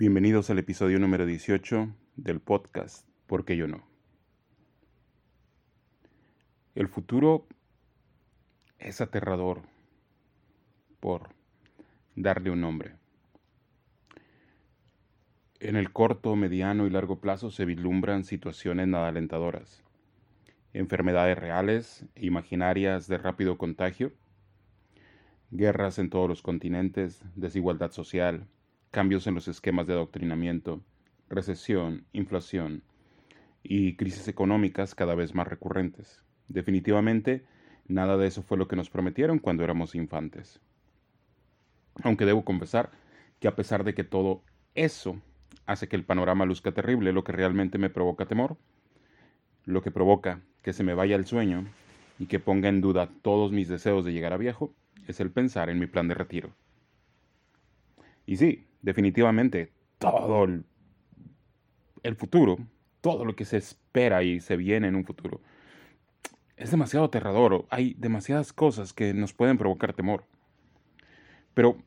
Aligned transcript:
Bienvenidos 0.00 0.48
al 0.48 0.58
episodio 0.58 0.98
número 0.98 1.26
18 1.26 1.94
del 2.16 2.40
podcast 2.40 3.06
¿Por 3.26 3.44
qué 3.44 3.58
yo 3.58 3.68
no? 3.68 3.82
El 6.74 6.88
futuro 6.88 7.46
es 8.78 9.02
aterrador 9.02 9.60
por 11.00 11.28
darle 12.16 12.50
un 12.50 12.62
nombre. 12.62 12.94
En 15.58 15.76
el 15.76 15.92
corto, 15.92 16.34
mediano 16.34 16.86
y 16.86 16.90
largo 16.90 17.20
plazo 17.20 17.50
se 17.50 17.66
vislumbran 17.66 18.24
situaciones 18.24 18.88
nada 18.88 19.08
alentadoras. 19.08 19.84
Enfermedades 20.72 21.36
reales 21.36 22.06
e 22.14 22.24
imaginarias 22.24 23.06
de 23.06 23.18
rápido 23.18 23.58
contagio, 23.58 24.14
guerras 25.50 25.98
en 25.98 26.08
todos 26.08 26.26
los 26.26 26.40
continentes, 26.40 27.22
desigualdad 27.36 27.90
social, 27.90 28.46
cambios 28.90 29.26
en 29.26 29.34
los 29.34 29.48
esquemas 29.48 29.86
de 29.86 29.92
adoctrinamiento, 29.92 30.80
recesión, 31.28 32.04
inflación 32.12 32.82
y 33.62 33.96
crisis 33.96 34.26
económicas 34.28 34.94
cada 34.94 35.14
vez 35.14 35.34
más 35.34 35.46
recurrentes. 35.46 36.24
Definitivamente, 36.48 37.44
nada 37.86 38.16
de 38.16 38.26
eso 38.26 38.42
fue 38.42 38.58
lo 38.58 38.66
que 38.66 38.76
nos 38.76 38.90
prometieron 38.90 39.38
cuando 39.38 39.62
éramos 39.62 39.94
infantes. 39.94 40.60
Aunque 42.02 42.24
debo 42.26 42.44
confesar 42.44 42.90
que 43.38 43.48
a 43.48 43.54
pesar 43.54 43.84
de 43.84 43.94
que 43.94 44.04
todo 44.04 44.42
eso 44.74 45.20
hace 45.66 45.88
que 45.88 45.96
el 45.96 46.04
panorama 46.04 46.44
luzca 46.44 46.72
terrible, 46.72 47.12
lo 47.12 47.22
que 47.22 47.32
realmente 47.32 47.78
me 47.78 47.90
provoca 47.90 48.26
temor, 48.26 48.56
lo 49.64 49.82
que 49.82 49.90
provoca 49.90 50.40
que 50.62 50.72
se 50.72 50.82
me 50.82 50.94
vaya 50.94 51.16
el 51.16 51.26
sueño 51.26 51.66
y 52.18 52.26
que 52.26 52.40
ponga 52.40 52.68
en 52.68 52.80
duda 52.80 53.08
todos 53.22 53.52
mis 53.52 53.68
deseos 53.68 54.04
de 54.04 54.12
llegar 54.12 54.32
a 54.32 54.36
viejo, 54.36 54.74
es 55.06 55.20
el 55.20 55.30
pensar 55.30 55.70
en 55.70 55.78
mi 55.78 55.86
plan 55.86 56.08
de 56.08 56.14
retiro. 56.14 56.50
Y 58.26 58.36
sí, 58.36 58.66
definitivamente, 58.82 59.72
todo 59.98 60.44
el, 60.44 60.64
futuro, 62.16 62.58
todo 63.00 63.24
lo 63.24 63.36
que 63.36 63.44
se 63.44 63.58
espera 63.58 64.22
y 64.22 64.40
se 64.40 64.56
viene 64.56 64.88
en 64.88 64.96
un 64.96 65.04
futuro, 65.04 65.40
es 66.56 66.70
demasiado 66.70 67.06
aterrador. 67.06 67.66
Hay 67.70 67.94
demasiadas 67.98 68.52
cosas 68.52 68.92
que 68.92 69.14
nos 69.14 69.32
pueden 69.32 69.58
provocar 69.58 69.92
temor. 69.92 70.24
Pero 71.54 71.78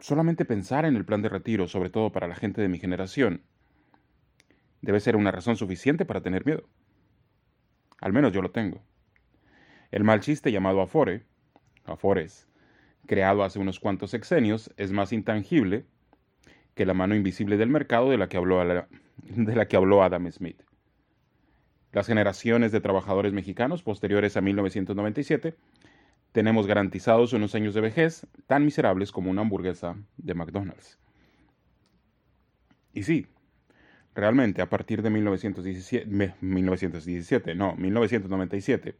solamente 0.00 0.44
pensar 0.44 0.84
en 0.84 0.96
el 0.96 1.04
plan 1.04 1.22
de 1.22 1.28
retiro, 1.28 1.68
sobre 1.68 1.90
todo 1.90 2.10
para 2.10 2.28
la 2.28 2.34
gente 2.34 2.60
de 2.60 2.68
mi 2.68 2.78
generación, 2.78 3.42
debe 4.80 5.00
ser 5.00 5.16
una 5.16 5.30
razón 5.30 5.56
suficiente 5.56 6.04
para 6.04 6.22
tener 6.22 6.44
miedo. 6.44 6.68
Al 8.00 8.12
menos 8.12 8.32
yo 8.32 8.42
lo 8.42 8.50
tengo. 8.50 8.82
El 9.92 10.04
mal 10.04 10.20
chiste 10.20 10.50
llamado 10.50 10.80
Afore, 10.80 11.24
Afores, 11.84 12.48
creado 13.06 13.44
hace 13.44 13.58
unos 13.58 13.78
cuantos 13.78 14.10
sexenios, 14.10 14.72
es 14.76 14.90
más 14.90 15.12
intangible 15.12 15.86
que 16.74 16.86
la 16.86 16.94
mano 16.94 17.14
invisible 17.14 17.56
del 17.56 17.68
mercado 17.68 18.10
de 18.10 18.18
la 18.18 18.28
que 18.28 18.36
habló, 18.36 18.64
de 18.64 19.54
la 19.54 19.68
que 19.68 19.76
habló 19.76 20.02
Adam 20.02 20.30
Smith. 20.30 20.62
Las 21.92 22.06
generaciones 22.06 22.72
de 22.72 22.80
trabajadores 22.80 23.32
mexicanos 23.32 23.82
posteriores 23.82 24.36
a 24.36 24.40
1997 24.40 25.54
tenemos 26.32 26.66
garantizados 26.66 27.34
unos 27.34 27.54
años 27.54 27.74
de 27.74 27.82
vejez 27.82 28.26
tan 28.46 28.64
miserables 28.64 29.12
como 29.12 29.30
una 29.30 29.42
hamburguesa 29.42 29.96
de 30.16 30.34
McDonald's. 30.34 30.98
Y 32.94 33.02
sí, 33.02 33.26
realmente 34.14 34.62
a 34.62 34.68
partir 34.68 35.02
de 35.02 35.10
1917, 35.10 36.34
1917, 36.40 37.54
no, 37.54 37.74
1997, 37.76 38.94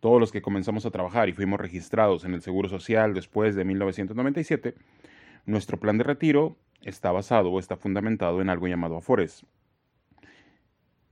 todos 0.00 0.20
los 0.20 0.32
que 0.32 0.42
comenzamos 0.42 0.84
a 0.84 0.90
trabajar 0.90 1.28
y 1.28 1.32
fuimos 1.32 1.60
registrados 1.60 2.24
en 2.24 2.34
el 2.34 2.42
Seguro 2.42 2.68
Social 2.68 3.14
después 3.14 3.54
de 3.54 3.64
1997, 3.64 4.74
nuestro 5.46 5.78
plan 5.78 5.96
de 5.96 6.04
retiro 6.04 6.56
está 6.82 7.12
basado 7.12 7.50
o 7.50 7.58
está 7.58 7.76
fundamentado 7.76 8.40
en 8.40 8.50
algo 8.50 8.68
llamado 8.68 8.96
Afores. 8.96 9.44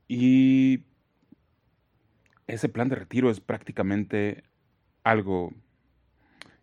Y 0.07 0.85
ese 2.47 2.69
plan 2.69 2.89
de 2.89 2.97
retiro 2.97 3.31
es 3.31 3.41
prácticamente 3.41 4.43
algo 5.05 5.53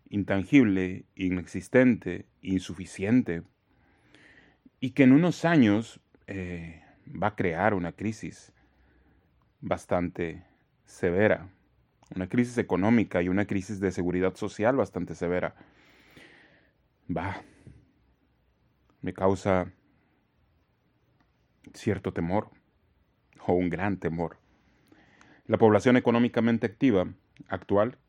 intangible, 0.10 1.06
inexistente, 1.16 2.26
insuficiente, 2.42 3.44
y 4.80 4.92
que 4.92 5.04
en 5.04 5.14
unos 5.14 5.46
años 5.46 6.00
eh, 6.28 6.84
va 7.06 7.28
a 7.28 7.36
crear 7.36 7.74
una 7.74 7.92
crisis 7.92 8.52
bastante 9.62 10.44
severa, 10.86 11.50
una 12.16 12.28
crisis 12.30 12.58
económica 12.58 13.22
y 13.22 13.30
una 13.30 13.46
crisis 13.46 13.80
de 13.80 13.92
seguridad 13.92 14.36
social 14.36 14.76
bastante 14.76 15.16
severa. 15.16 15.56
Va, 17.16 17.42
me 19.06 19.14
causa 19.14 19.72
cierto 21.76 22.12
temor 22.12 22.50
o 23.46 23.54
un 23.54 23.70
gran 23.70 23.98
temor. 23.98 24.40
La 25.46 25.60
población 25.60 25.96
económicamente 25.96 26.66
activa 26.66 27.08
actual, 27.48 28.00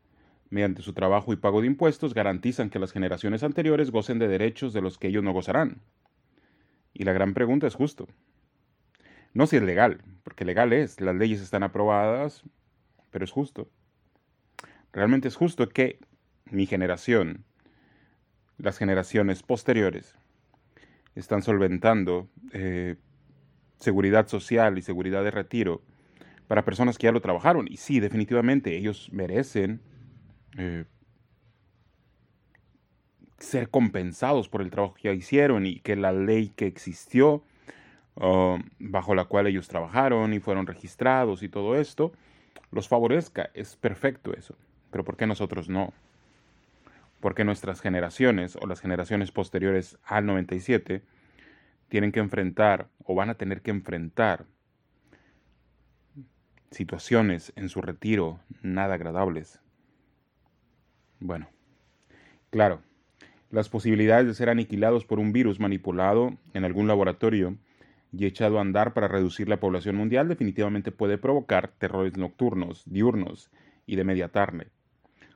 mediante 0.49 0.81
su 0.81 0.93
trabajo 0.93 1.31
y 1.33 1.35
pago 1.35 1.61
de 1.61 1.67
impuestos, 1.67 2.15
garantizan 2.15 2.71
que 2.71 2.79
las 2.79 2.91
generaciones 2.91 3.43
anteriores 3.43 3.91
gocen 3.91 4.17
de 4.17 4.27
derechos 4.27 4.73
de 4.73 4.81
los 4.81 4.97
que 4.97 5.09
ellos 5.09 5.23
no 5.23 5.33
gozarán. 5.33 5.81
Y 6.95 7.03
la 7.03 7.13
gran 7.13 7.35
pregunta 7.35 7.67
es 7.67 7.75
justo. 7.75 8.07
No 9.35 9.45
si 9.45 9.57
es 9.57 9.61
legal, 9.61 10.01
porque 10.23 10.45
legal 10.45 10.73
es, 10.73 10.99
las 10.99 11.15
leyes 11.15 11.41
están 11.41 11.61
aprobadas, 11.61 12.41
pero 13.11 13.23
es 13.23 13.29
justo. 13.29 13.69
Realmente 14.93 15.27
es 15.27 15.35
justo 15.35 15.69
que 15.69 15.99
mi 16.49 16.65
generación, 16.65 17.45
las 18.57 18.79
generaciones 18.79 19.43
posteriores, 19.43 20.17
están 21.17 21.41
solventando 21.41 22.29
eh, 22.53 22.95
seguridad 23.79 24.27
social 24.27 24.77
y 24.77 24.81
seguridad 24.81 25.23
de 25.23 25.31
retiro 25.31 25.81
para 26.47 26.63
personas 26.63 26.97
que 26.97 27.05
ya 27.05 27.11
lo 27.11 27.21
trabajaron. 27.21 27.67
Y 27.69 27.77
sí, 27.77 27.99
definitivamente, 27.99 28.75
ellos 28.77 29.09
merecen 29.11 29.81
eh, 30.57 30.85
ser 33.39 33.69
compensados 33.69 34.47
por 34.47 34.61
el 34.61 34.69
trabajo 34.69 34.93
que 34.95 35.09
ya 35.09 35.13
hicieron 35.13 35.65
y 35.65 35.79
que 35.79 35.95
la 35.95 36.11
ley 36.11 36.49
que 36.55 36.67
existió, 36.67 37.43
uh, 38.15 38.57
bajo 38.79 39.13
la 39.13 39.25
cual 39.25 39.47
ellos 39.47 39.67
trabajaron 39.67 40.33
y 40.33 40.39
fueron 40.39 40.65
registrados 40.65 41.43
y 41.43 41.49
todo 41.49 41.75
esto, 41.75 42.13
los 42.71 42.87
favorezca. 42.87 43.49
Es 43.53 43.75
perfecto 43.75 44.33
eso. 44.33 44.55
Pero 44.91 45.03
¿por 45.03 45.17
qué 45.17 45.27
nosotros 45.27 45.69
no? 45.69 45.93
Porque 47.19 47.43
nuestras 47.43 47.81
generaciones 47.81 48.57
o 48.61 48.67
las 48.67 48.81
generaciones 48.81 49.31
posteriores 49.31 49.97
al 50.03 50.25
97 50.25 51.03
tienen 51.89 52.11
que 52.11 52.19
enfrentar 52.19 52.89
o 53.03 53.15
van 53.15 53.29
a 53.29 53.35
tener 53.35 53.61
que 53.61 53.71
enfrentar 53.71 54.45
situaciones 56.71 57.53
en 57.55 57.69
su 57.69 57.81
retiro 57.81 58.39
nada 58.61 58.95
agradables. 58.95 59.59
Bueno, 61.19 61.49
claro, 62.49 62.81
las 63.49 63.69
posibilidades 63.69 64.27
de 64.27 64.33
ser 64.33 64.49
aniquilados 64.49 65.05
por 65.05 65.19
un 65.19 65.31
virus 65.31 65.59
manipulado 65.59 66.37
en 66.53 66.65
algún 66.65 66.87
laboratorio 66.87 67.57
y 68.11 68.25
echado 68.25 68.57
a 68.57 68.61
andar 68.61 68.93
para 68.93 69.07
reducir 69.07 69.49
la 69.49 69.59
población 69.59 69.95
mundial 69.95 70.27
definitivamente 70.27 70.91
puede 70.91 71.17
provocar 71.17 71.69
terrores 71.77 72.17
nocturnos, 72.17 72.83
diurnos 72.85 73.49
y 73.85 73.95
de 73.95 74.03
media 74.03 74.29
tarde, 74.29 74.67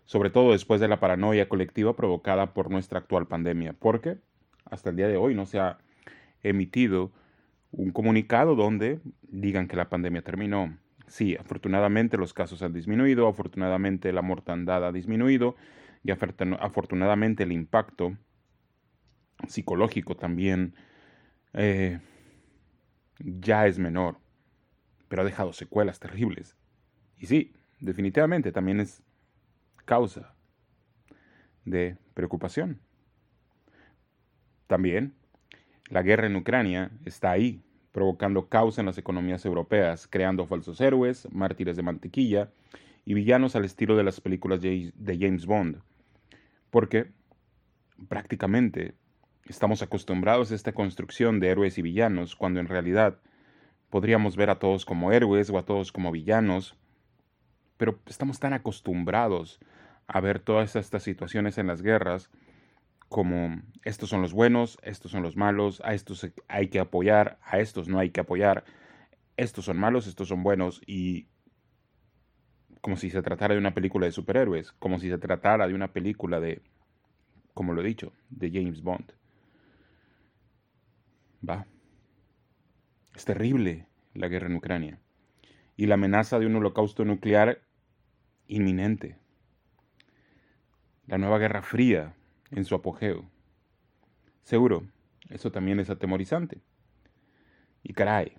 sobre 0.06 0.30
todo 0.30 0.52
después 0.52 0.82
de 0.82 0.88
la 0.88 1.00
paranoia 1.00 1.48
colectiva 1.48 1.96
provocada 1.96 2.54
por 2.54 2.70
nuestra 2.70 3.00
actual 3.00 3.28
pandemia, 3.28 3.74
porque 3.74 4.18
hasta 4.66 4.90
el 4.90 4.96
día 4.96 5.08
de 5.08 5.18
hoy 5.18 5.36
no 5.36 5.46
se 5.46 5.60
ha 5.60 5.78
emitido 6.44 7.12
un 7.72 7.92
comunicado 7.92 8.56
donde 8.56 9.00
digan 9.24 9.68
que 9.68 9.76
la 9.76 9.90
pandemia 9.90 10.22
terminó. 10.22 10.78
Sí, 11.08 11.36
afortunadamente 11.36 12.18
los 12.18 12.34
casos 12.34 12.62
han 12.62 12.74
disminuido, 12.74 13.28
afortunadamente 13.28 14.12
la 14.14 14.22
mortandad 14.22 14.86
ha 14.86 14.92
disminuido 14.92 15.56
y 16.04 16.12
afortunadamente 16.12 17.44
el 17.44 17.52
impacto 17.52 18.18
psicológico 19.48 20.16
también 20.16 20.74
eh, 21.54 22.00
ya 23.20 23.68
es 23.68 23.78
menor, 23.78 24.18
pero 25.08 25.22
ha 25.22 25.26
dejado 25.26 25.54
secuelas 25.54 26.00
terribles. 26.00 26.56
Y 27.18 27.28
sí, 27.28 27.54
definitivamente 27.80 28.52
también 28.52 28.80
es 28.80 29.04
causa 29.82 30.34
de 31.66 31.98
preocupación. 32.14 32.80
También 34.68 35.14
la 35.90 36.02
guerra 36.02 36.28
en 36.28 36.36
Ucrania 36.36 36.92
está 37.06 37.32
ahí, 37.32 37.62
provocando 37.92 38.48
caos 38.48 38.80
en 38.80 38.86
las 38.86 38.98
economías 38.98 39.44
europeas, 39.46 40.08
creando 40.08 40.46
falsos 40.46 40.80
héroes, 40.80 41.28
mártires 41.32 41.76
de 41.76 41.84
mantequilla 41.84 42.52
y 43.04 43.14
villanos 43.14 43.56
al 43.56 43.66
estilo 43.66 43.98
de 43.98 44.04
las 44.04 44.22
películas 44.22 44.62
de 44.62 45.18
James 45.20 45.46
Bond. 45.46 45.82
Porque 46.70 47.12
prácticamente 48.08 48.96
estamos 49.46 49.82
acostumbrados 49.82 50.52
a 50.52 50.56
esta 50.56 50.72
construcción 50.72 51.40
de 51.40 51.50
héroes 51.50 51.78
y 51.78 51.82
villanos, 51.82 52.36
cuando 52.36 52.60
en 52.60 52.68
realidad 52.68 53.20
podríamos 53.90 54.38
ver 54.38 54.50
a 54.50 54.60
todos 54.60 54.86
como 54.86 55.12
héroes 55.12 55.50
o 55.50 55.58
a 55.58 55.66
todos 55.66 55.92
como 55.92 56.12
villanos, 56.12 56.78
pero 57.82 58.00
estamos 58.06 58.40
tan 58.40 58.54
acostumbrados 58.54 59.60
a 60.06 60.20
ver 60.20 60.38
todas 60.38 60.76
estas 60.76 61.02
situaciones 61.02 61.58
en 61.58 61.66
las 61.66 61.82
guerras 61.82 62.30
como 63.10 63.60
estos 63.84 64.08
son 64.08 64.22
los 64.22 64.34
buenos, 64.34 64.78
estos 64.84 65.10
son 65.10 65.24
los 65.24 65.36
malos, 65.36 65.82
a 65.84 65.96
estos 65.96 66.32
hay 66.48 66.68
que 66.68 66.80
apoyar, 66.80 67.40
a 67.42 67.58
estos 67.58 67.88
no 67.88 67.98
hay 67.98 68.12
que 68.12 68.20
apoyar, 68.20 68.66
estos 69.36 69.66
son 69.66 69.80
malos, 69.80 70.06
estos 70.06 70.28
son 70.28 70.44
buenos 70.44 70.80
y 70.86 71.26
como 72.82 72.98
si 72.98 73.10
se 73.10 73.24
tratara 73.24 73.56
de 73.56 73.60
una 73.60 73.74
película 73.74 74.06
de 74.06 74.12
superhéroes, 74.12 74.74
como 74.74 75.00
si 75.00 75.10
se 75.10 75.18
tratara 75.18 75.68
de 75.68 75.74
una 75.74 75.92
película 75.92 76.40
de, 76.40 76.62
como 77.56 77.74
lo 77.74 77.82
he 77.82 77.86
dicho, 77.86 78.14
de 78.30 78.52
James 78.52 78.84
Bond. 78.84 79.12
Va. 81.50 81.66
Es 83.16 83.26
terrible 83.26 83.88
la 84.14 84.28
guerra 84.28 84.46
en 84.46 84.56
Ucrania 84.58 85.00
y 85.76 85.88
la 85.88 85.96
amenaza 85.96 86.38
de 86.38 86.46
un 86.46 86.58
holocausto 86.58 87.06
nuclear 87.06 87.64
inminente. 88.52 89.16
La 91.08 91.18
nueva 91.18 91.40
Guerra 91.40 91.62
Fría 91.62 92.14
en 92.52 92.66
su 92.66 92.76
apogeo. 92.76 93.26
Seguro, 94.44 94.84
eso 95.30 95.52
también 95.52 95.80
es 95.80 95.90
atemorizante. 95.90 96.62
Y 97.82 97.94
caray, 97.94 98.34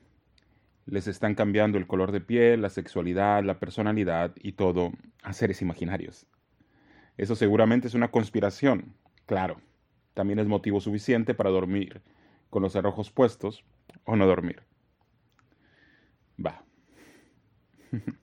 les 0.86 1.06
están 1.06 1.34
cambiando 1.34 1.78
el 1.78 1.86
color 1.86 2.12
de 2.12 2.20
piel, 2.20 2.60
la 2.60 2.68
sexualidad, 2.68 3.42
la 3.42 3.58
personalidad 3.58 4.34
y 4.36 4.52
todo 4.52 4.92
a 5.22 5.32
seres 5.32 5.62
imaginarios. 5.62 6.26
Eso 7.16 7.34
seguramente 7.34 7.88
es 7.88 7.94
una 7.94 8.10
conspiración, 8.10 8.94
claro. 9.26 9.60
También 10.14 10.38
es 10.38 10.46
motivo 10.46 10.80
suficiente 10.80 11.32
para 11.34 11.50
dormir 11.50 12.02
con 12.50 12.62
los 12.62 12.76
arrojos 12.76 13.10
puestos 13.10 13.64
o 14.04 14.14
no 14.14 14.26
dormir. 14.26 14.62
Va. 16.44 16.62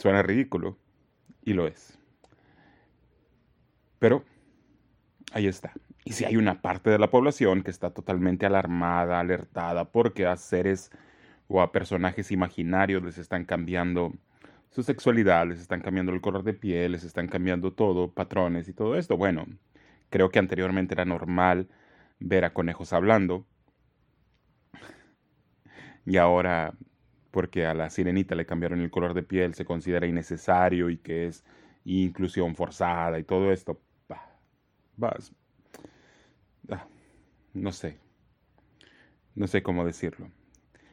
Suena 0.00 0.22
ridículo, 0.22 0.78
y 1.44 1.52
lo 1.52 1.66
es. 1.66 1.98
Pero 3.98 4.24
ahí 5.32 5.46
está. 5.46 5.74
Y 6.06 6.12
si 6.12 6.24
hay 6.24 6.38
una 6.38 6.62
parte 6.62 6.88
de 6.88 6.98
la 6.98 7.10
población 7.10 7.62
que 7.62 7.70
está 7.70 7.90
totalmente 7.90 8.46
alarmada, 8.46 9.20
alertada, 9.20 9.92
porque 9.92 10.26
a 10.26 10.38
seres 10.38 10.90
o 11.48 11.60
a 11.60 11.70
personajes 11.70 12.32
imaginarios 12.32 13.02
les 13.02 13.18
están 13.18 13.44
cambiando 13.44 14.14
su 14.70 14.82
sexualidad, 14.82 15.46
les 15.46 15.60
están 15.60 15.82
cambiando 15.82 16.12
el 16.12 16.22
color 16.22 16.44
de 16.44 16.54
piel, 16.54 16.92
les 16.92 17.04
están 17.04 17.28
cambiando 17.28 17.74
todo, 17.74 18.10
patrones 18.10 18.68
y 18.68 18.72
todo 18.72 18.96
esto. 18.96 19.18
Bueno, 19.18 19.44
creo 20.08 20.30
que 20.30 20.38
anteriormente 20.38 20.94
era 20.94 21.04
normal 21.04 21.68
ver 22.20 22.46
a 22.46 22.54
conejos 22.54 22.94
hablando. 22.94 23.44
Y 26.06 26.16
ahora, 26.16 26.72
porque 27.30 27.66
a 27.66 27.74
la 27.74 27.90
sirenita 27.90 28.34
le 28.34 28.46
cambiaron 28.46 28.80
el 28.80 28.90
color 28.90 29.14
de 29.14 29.22
piel, 29.22 29.54
se 29.54 29.64
considera 29.64 30.06
innecesario 30.06 30.90
y 30.90 30.98
que 30.98 31.26
es 31.26 31.44
inclusión 31.84 32.54
forzada 32.54 33.18
y 33.18 33.24
todo 33.24 33.52
esto 33.52 33.80
vas, 35.00 35.32
ah, 36.70 36.86
no 37.54 37.72
sé, 37.72 37.98
no 39.34 39.46
sé 39.46 39.62
cómo 39.62 39.84
decirlo. 39.84 40.30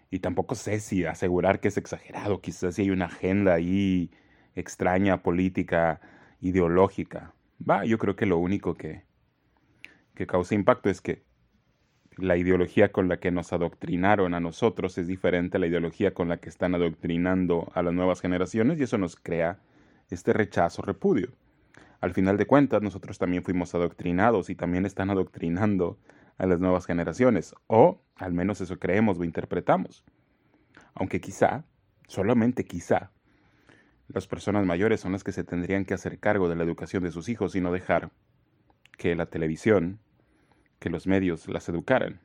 Y 0.09 0.19
tampoco 0.19 0.55
sé 0.55 0.79
si 0.79 1.03
asegurar 1.05 1.59
que 1.59 1.67
es 1.67 1.77
exagerado, 1.77 2.41
quizás 2.41 2.75
si 2.75 2.83
hay 2.83 2.89
una 2.91 3.05
agenda 3.05 3.53
ahí 3.53 4.09
extraña, 4.55 5.21
política, 5.21 5.99
ideológica. 6.39 7.33
Va, 7.69 7.83
yo 7.85 7.97
creo 7.97 8.15
que 8.15 8.25
lo 8.25 8.37
único 8.37 8.75
que, 8.75 9.03
que 10.15 10.25
causa 10.25 10.55
impacto 10.55 10.89
es 10.89 11.01
que 11.01 11.26
la 12.17 12.37
ideología 12.37 12.91
con 12.91 13.07
la 13.07 13.17
que 13.17 13.31
nos 13.31 13.53
adoctrinaron 13.53 14.33
a 14.33 14.39
nosotros 14.39 14.97
es 14.97 15.07
diferente 15.07 15.57
a 15.57 15.59
la 15.59 15.67
ideología 15.67 16.13
con 16.13 16.29
la 16.29 16.37
que 16.37 16.49
están 16.49 16.75
adoctrinando 16.75 17.71
a 17.73 17.83
las 17.83 17.93
nuevas 17.93 18.21
generaciones 18.21 18.79
y 18.79 18.83
eso 18.83 18.97
nos 18.97 19.15
crea 19.15 19.59
este 20.09 20.33
rechazo, 20.33 20.81
repudio 20.81 21.29
al 21.99 22.13
final 22.13 22.37
de 22.37 22.45
cuentas 22.45 22.81
nosotros 22.81 23.17
también 23.17 23.43
fuimos 23.43 23.73
adoctrinados 23.73 24.49
y 24.49 24.55
también 24.55 24.85
están 24.85 25.09
adoctrinando 25.09 25.97
a 26.37 26.45
las 26.45 26.59
nuevas 26.59 26.85
generaciones, 26.85 27.55
o 27.65 28.01
al 28.15 28.33
menos 28.33 28.61
eso 28.61 28.77
creemos 28.77 29.17
o 29.17 29.23
interpretamos. 29.23 30.03
Aunque 30.93 31.19
quizá, 31.19 31.65
solamente 32.07 32.65
quizá, 32.65 33.11
las 34.07 34.27
personas 34.27 34.65
mayores 34.65 35.01
son 35.01 35.11
las 35.11 35.23
que 35.23 35.31
se 35.31 35.43
tendrían 35.43 35.85
que 35.85 35.95
hacer 35.95 36.19
cargo 36.19 36.47
de 36.47 36.55
la 36.55 36.63
educación 36.63 37.03
de 37.03 37.11
sus 37.11 37.29
hijos 37.29 37.55
y 37.55 37.61
no 37.61 37.71
dejar 37.71 38.11
que 38.97 39.15
la 39.15 39.25
televisión, 39.25 39.99
que 40.79 40.89
los 40.89 41.07
medios 41.07 41.47
las 41.47 41.67
educaran. 41.69 42.19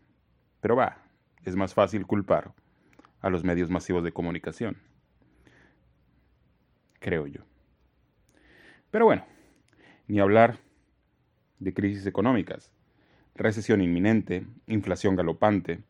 Pero 0.61 0.77
va, 0.77 0.99
es 1.45 1.57
más 1.57 1.75
fácil 1.75 2.07
culpar 2.07 2.53
a 3.21 3.31
los 3.31 3.45
medios 3.45 3.71
masivos 3.71 4.05
de 4.05 4.13
comunicación. 4.13 4.77
Creo 6.99 7.27
yo. 7.27 7.41
Pero 8.91 9.07
bueno, 9.07 9.25
ni 10.07 10.21
hablar 10.21 10.59
de 11.59 11.73
crisis 11.73 12.07
económicas, 12.07 12.71
recesión 13.35 13.81
inminente, 13.81 14.47
inflación 14.67 15.17
galopante, 15.17 15.81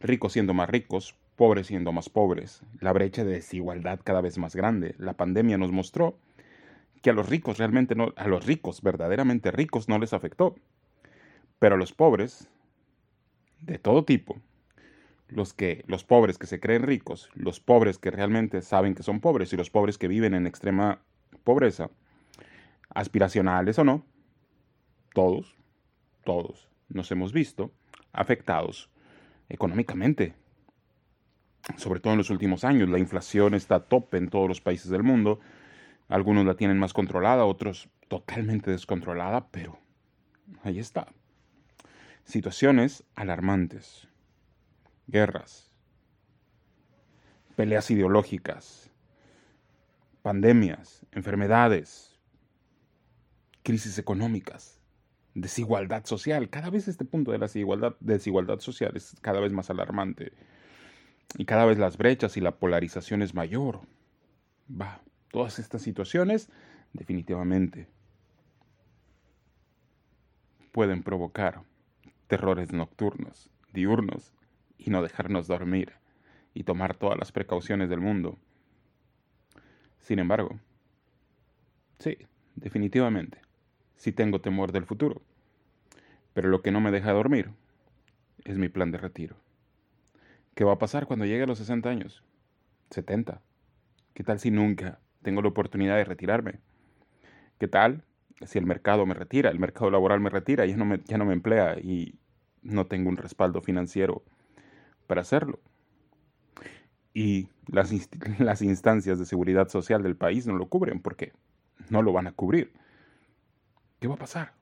ricos 0.00 0.34
siendo 0.34 0.52
más 0.54 0.68
ricos, 0.68 1.16
pobres 1.36 1.68
siendo 1.68 1.92
más 1.92 2.08
pobres, 2.08 2.62
la 2.80 2.92
brecha 2.92 3.24
de 3.24 3.32
desigualdad 3.32 4.00
cada 4.04 4.20
vez 4.20 4.38
más 4.38 4.54
grande. 4.54 4.94
La 4.98 5.14
pandemia 5.14 5.58
nos 5.58 5.72
mostró 5.72 6.18
que 7.00 7.10
a 7.10 7.12
los 7.12 7.28
ricos 7.28 7.58
realmente 7.58 7.94
no, 7.94 8.12
a 8.16 8.28
los 8.28 8.46
ricos, 8.46 8.82
verdaderamente 8.82 9.50
ricos, 9.50 9.88
no 9.88 9.98
les 9.98 10.12
afectó. 10.12 10.54
Pero 11.62 11.76
los 11.76 11.92
pobres, 11.92 12.48
de 13.60 13.78
todo 13.78 14.04
tipo, 14.04 14.40
los 15.28 15.54
que, 15.54 15.84
los 15.86 16.02
pobres 16.02 16.36
que 16.36 16.48
se 16.48 16.58
creen 16.58 16.82
ricos, 16.82 17.30
los 17.34 17.60
pobres 17.60 17.98
que 17.98 18.10
realmente 18.10 18.62
saben 18.62 18.96
que 18.96 19.04
son 19.04 19.20
pobres 19.20 19.52
y 19.52 19.56
los 19.56 19.70
pobres 19.70 19.96
que 19.96 20.08
viven 20.08 20.34
en 20.34 20.48
extrema 20.48 21.02
pobreza, 21.44 21.88
aspiracionales 22.88 23.78
o 23.78 23.84
no, 23.84 24.04
todos, 25.14 25.54
todos 26.24 26.68
nos 26.88 27.08
hemos 27.12 27.32
visto 27.32 27.70
afectados 28.12 28.90
económicamente. 29.48 30.34
Sobre 31.76 32.00
todo 32.00 32.14
en 32.14 32.18
los 32.18 32.30
últimos 32.30 32.64
años, 32.64 32.88
la 32.88 32.98
inflación 32.98 33.54
está 33.54 33.76
a 33.76 33.84
tope 33.84 34.16
en 34.16 34.30
todos 34.30 34.48
los 34.48 34.60
países 34.60 34.90
del 34.90 35.04
mundo. 35.04 35.38
Algunos 36.08 36.44
la 36.44 36.56
tienen 36.56 36.80
más 36.80 36.92
controlada, 36.92 37.44
otros 37.44 37.88
totalmente 38.08 38.72
descontrolada, 38.72 39.46
pero 39.52 39.78
ahí 40.64 40.80
está. 40.80 41.06
Situaciones 42.24 43.04
alarmantes. 43.14 44.08
Guerras. 45.06 45.70
Peleas 47.56 47.90
ideológicas. 47.90 48.90
Pandemias. 50.22 51.04
Enfermedades 51.12 52.12
crisis 53.62 53.98
económicas, 53.98 54.78
desigualdad 55.34 56.04
social. 56.04 56.50
Cada 56.50 56.70
vez 56.70 56.88
este 56.88 57.04
punto 57.04 57.32
de 57.32 57.38
la 57.38 57.46
desigualdad, 57.46 57.96
desigualdad 58.00 58.60
social 58.60 58.96
es 58.96 59.16
cada 59.20 59.40
vez 59.40 59.52
más 59.52 59.70
alarmante. 59.70 60.32
Y 61.38 61.44
cada 61.44 61.64
vez 61.64 61.78
las 61.78 61.96
brechas 61.96 62.36
y 62.36 62.40
la 62.40 62.56
polarización 62.56 63.22
es 63.22 63.34
mayor. 63.34 63.80
Va, 64.68 65.00
todas 65.30 65.58
estas 65.58 65.82
situaciones 65.82 66.50
definitivamente 66.92 67.88
pueden 70.72 71.02
provocar 71.02 71.62
terrores 72.32 72.72
nocturnos, 72.72 73.50
diurnos, 73.74 74.32
y 74.78 74.88
no 74.88 75.02
dejarnos 75.02 75.48
dormir 75.48 75.92
y 76.54 76.64
tomar 76.64 76.96
todas 76.96 77.18
las 77.18 77.30
precauciones 77.30 77.90
del 77.90 78.00
mundo. 78.00 78.38
Sin 79.98 80.18
embargo, 80.18 80.58
sí, 81.98 82.16
definitivamente, 82.56 83.42
si 83.96 84.12
tengo 84.12 84.40
temor 84.40 84.72
del 84.72 84.86
futuro. 84.86 85.20
Pero 86.32 86.48
lo 86.48 86.62
que 86.62 86.70
no 86.70 86.80
me 86.80 86.90
deja 86.90 87.12
dormir 87.12 87.50
es 88.46 88.56
mi 88.56 88.70
plan 88.70 88.92
de 88.92 88.96
retiro. 88.96 89.36
¿Qué 90.54 90.64
va 90.64 90.72
a 90.72 90.78
pasar 90.78 91.06
cuando 91.06 91.26
llegue 91.26 91.42
a 91.42 91.46
los 91.46 91.58
60 91.58 91.90
años? 91.90 92.24
70. 92.92 93.42
¿Qué 94.14 94.24
tal 94.24 94.40
si 94.40 94.50
nunca 94.50 95.00
tengo 95.20 95.42
la 95.42 95.48
oportunidad 95.48 95.98
de 95.98 96.04
retirarme? 96.04 96.60
¿Qué 97.58 97.68
tal 97.68 98.06
si 98.46 98.58
el 98.58 98.64
mercado 98.64 99.04
me 99.04 99.12
retira, 99.12 99.50
el 99.50 99.58
mercado 99.58 99.90
laboral 99.90 100.20
me 100.20 100.30
retira, 100.30 100.64
ya 100.64 100.78
no 100.78 100.86
me, 100.86 101.00
ya 101.04 101.18
no 101.18 101.26
me 101.26 101.34
emplea 101.34 101.76
y 101.78 102.18
no 102.62 102.86
tengo 102.86 103.08
un 103.08 103.16
respaldo 103.16 103.60
financiero 103.60 104.22
para 105.06 105.20
hacerlo? 105.20 105.60
Y 107.14 107.48
las, 107.66 107.92
las 108.38 108.62
instancias 108.62 109.18
de 109.18 109.26
seguridad 109.26 109.68
social 109.68 110.02
del 110.02 110.16
país 110.16 110.46
no 110.46 110.56
lo 110.56 110.66
cubren 110.66 111.00
porque 111.00 111.32
no 111.90 112.02
lo 112.02 112.12
van 112.12 112.26
a 112.26 112.32
cubrir. 112.32 112.72
¿Qué 114.00 114.08
va 114.08 114.14
a 114.14 114.18
pasar? 114.18 114.52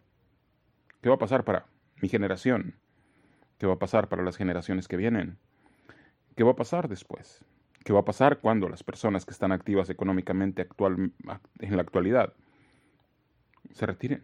¿Qué 1.00 1.08
va 1.08 1.14
a 1.14 1.18
pasar 1.18 1.44
para 1.44 1.66
mi 2.02 2.08
generación? 2.08 2.74
¿Qué 3.58 3.66
va 3.66 3.74
a 3.74 3.78
pasar 3.78 4.08
para 4.08 4.22
las 4.22 4.36
generaciones 4.36 4.88
que 4.88 4.96
vienen? 4.96 5.38
¿Qué 6.36 6.44
va 6.44 6.52
a 6.52 6.56
pasar 6.56 6.88
después? 6.88 7.44
¿Qué 7.84 7.92
va 7.92 8.00
a 8.00 8.04
pasar 8.04 8.40
cuando 8.40 8.68
las 8.68 8.82
personas 8.82 9.24
que 9.24 9.32
están 9.32 9.52
activas 9.52 9.88
económicamente 9.88 10.62
actual, 10.62 11.12
en 11.58 11.76
la 11.76 11.82
actualidad 11.82 12.34
se 13.72 13.86
retiren? 13.86 14.22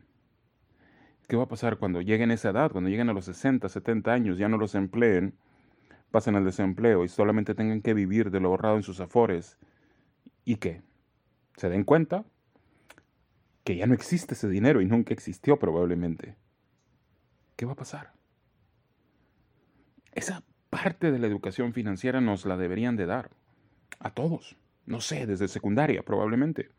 ¿Qué 1.26 1.36
va 1.36 1.44
a 1.44 1.48
pasar 1.48 1.78
cuando 1.78 2.00
lleguen 2.00 2.30
a 2.30 2.34
esa 2.34 2.50
edad, 2.50 2.70
cuando 2.70 2.90
lleguen 2.90 3.08
a 3.08 3.12
los 3.12 3.24
60, 3.24 3.68
70 3.68 4.12
años, 4.12 4.38
ya 4.38 4.48
no 4.48 4.58
los 4.58 4.74
empleen, 4.74 5.34
pasen 6.10 6.36
al 6.36 6.44
desempleo 6.44 7.04
y 7.04 7.08
solamente 7.08 7.54
tengan 7.54 7.82
que 7.82 7.94
vivir 7.94 8.30
de 8.30 8.40
lo 8.40 8.48
ahorrado 8.48 8.76
en 8.76 8.82
sus 8.82 9.00
afores? 9.00 9.58
¿Y 10.44 10.56
qué? 10.56 10.82
¿Se 11.56 11.68
den 11.68 11.84
cuenta 11.84 12.24
que 13.66 13.76
ya 13.76 13.88
no 13.88 13.94
existe 13.94 14.34
ese 14.34 14.48
dinero 14.48 14.80
y 14.80 14.86
nunca 14.86 15.12
existió 15.12 15.58
probablemente. 15.58 16.36
¿Qué 17.56 17.66
va 17.66 17.72
a 17.72 17.76
pasar? 17.76 18.12
Esa 20.12 20.44
parte 20.70 21.10
de 21.10 21.18
la 21.18 21.26
educación 21.26 21.72
financiera 21.72 22.20
nos 22.20 22.46
la 22.46 22.56
deberían 22.56 22.94
de 22.94 23.06
dar 23.06 23.30
a 23.98 24.10
todos. 24.10 24.56
No 24.86 25.00
sé, 25.00 25.26
desde 25.26 25.48
secundaria 25.48 26.04
probablemente. 26.04 26.70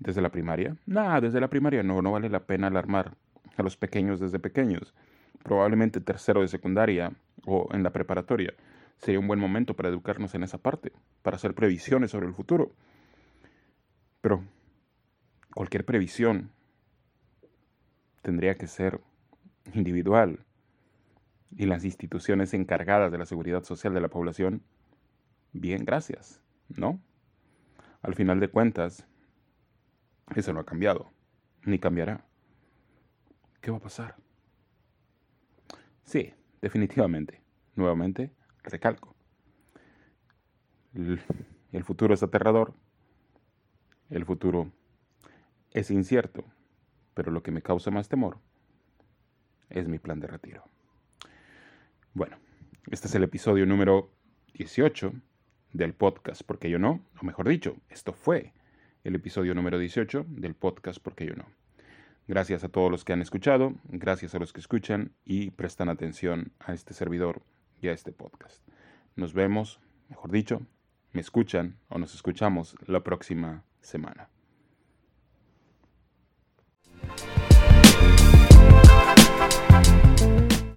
¿Desde 0.00 0.22
la 0.22 0.30
primaria? 0.30 0.76
Nada, 0.86 1.20
desde 1.20 1.40
la 1.40 1.48
primaria 1.48 1.82
no, 1.82 2.00
no 2.00 2.12
vale 2.12 2.30
la 2.30 2.40
pena 2.40 2.68
alarmar 2.68 3.14
a 3.56 3.62
los 3.62 3.76
pequeños 3.76 4.18
desde 4.18 4.38
pequeños. 4.38 4.94
Probablemente 5.42 6.00
tercero 6.00 6.40
de 6.40 6.48
secundaria 6.48 7.12
o 7.44 7.68
en 7.72 7.82
la 7.82 7.90
preparatoria. 7.90 8.54
Sería 8.96 9.20
un 9.20 9.28
buen 9.28 9.38
momento 9.38 9.74
para 9.74 9.90
educarnos 9.90 10.34
en 10.34 10.42
esa 10.42 10.58
parte, 10.58 10.92
para 11.22 11.36
hacer 11.36 11.54
previsiones 11.54 12.10
sobre 12.10 12.26
el 12.26 12.34
futuro. 12.34 12.72
Pero 14.22 14.42
cualquier 15.54 15.84
previsión 15.84 16.50
tendría 18.22 18.56
que 18.56 18.66
ser 18.66 19.00
individual 19.74 20.40
y 21.56 21.66
las 21.66 21.84
instituciones 21.84 22.54
encargadas 22.54 23.12
de 23.12 23.18
la 23.18 23.26
seguridad 23.26 23.64
social 23.64 23.92
de 23.92 24.00
la 24.00 24.08
población, 24.08 24.62
bien, 25.52 25.84
gracias, 25.84 26.40
¿no? 26.74 27.00
Al 28.02 28.14
final 28.14 28.40
de 28.40 28.48
cuentas, 28.48 29.06
eso 30.34 30.52
no 30.52 30.60
ha 30.60 30.64
cambiado, 30.64 31.10
ni 31.64 31.78
cambiará. 31.78 32.24
¿Qué 33.60 33.70
va 33.70 33.78
a 33.78 33.80
pasar? 33.80 34.16
Sí, 36.04 36.32
definitivamente. 36.60 37.42
Nuevamente, 37.74 38.32
recalco. 38.64 39.14
El, 40.92 41.84
futuro 41.84 42.14
es 42.14 42.22
aterrador. 42.22 42.74
El 44.08 44.24
futuro 44.24 44.72
es 45.72 45.90
incierto. 45.90 46.44
Pero 47.14 47.30
lo 47.30 47.42
que 47.42 47.50
me 47.50 47.62
causa 47.62 47.90
más 47.90 48.08
temor 48.08 48.38
es 49.68 49.88
mi 49.88 49.98
plan 49.98 50.20
de 50.20 50.26
retiro. 50.26 50.64
Bueno, 52.12 52.38
este 52.90 53.06
es 53.06 53.14
el 53.14 53.22
episodio 53.22 53.66
número 53.66 54.10
18 54.54 55.12
del 55.72 55.94
podcast 55.94 56.42
Porque 56.42 56.68
yo 56.68 56.78
no, 56.78 57.06
o 57.20 57.24
mejor 57.24 57.48
dicho, 57.48 57.76
esto 57.88 58.12
fue 58.12 58.52
el 59.04 59.14
episodio 59.14 59.54
número 59.54 59.78
18 59.78 60.26
del 60.28 60.54
podcast 60.54 61.00
Porque 61.02 61.26
yo 61.26 61.34
no. 61.34 61.46
Gracias 62.28 62.64
a 62.64 62.68
todos 62.68 62.90
los 62.90 63.04
que 63.04 63.12
han 63.12 63.22
escuchado, 63.22 63.74
gracias 63.88 64.34
a 64.34 64.38
los 64.38 64.52
que 64.52 64.60
escuchan 64.60 65.12
y 65.24 65.50
prestan 65.50 65.88
atención 65.88 66.52
a 66.60 66.72
este 66.72 66.94
servidor 66.94 67.42
y 67.80 67.88
a 67.88 67.92
este 67.92 68.12
podcast. 68.12 68.62
Nos 69.16 69.32
vemos, 69.32 69.80
mejor 70.08 70.30
dicho, 70.30 70.62
me 71.12 71.20
escuchan 71.20 71.76
o 71.88 71.98
nos 71.98 72.14
escuchamos 72.14 72.76
la 72.86 73.02
próxima 73.02 73.64
semana. 73.80 74.28